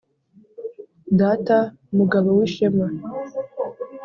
data 1.19 1.57
mugabo 1.97 2.29
w’ishema 2.37 2.85